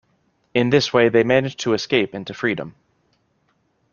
[0.55, 2.73] In this way they managed to escape into freedom.